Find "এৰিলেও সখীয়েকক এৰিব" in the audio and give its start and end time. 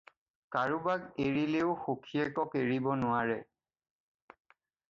1.25-2.91